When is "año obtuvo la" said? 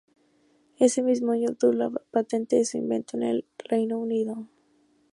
1.33-1.91